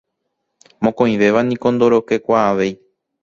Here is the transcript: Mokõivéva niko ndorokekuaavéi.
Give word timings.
Mokõivéva 0.87 1.43
niko 1.49 1.71
ndorokekuaavéi. 1.75 2.73